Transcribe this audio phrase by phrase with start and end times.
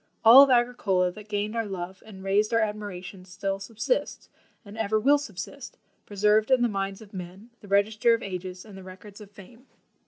[0.25, 4.29] All of Agricola that gained our love and raised our admiration still subsists,
[4.65, 5.77] and ever will subsist,
[6.07, 9.67] preserved in the minds of men, the register of ages and the records of fame."